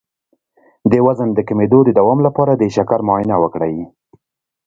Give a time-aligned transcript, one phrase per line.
[0.91, 3.75] د وزن د کمیدو د دوام لپاره د شکر معاینه وکړئ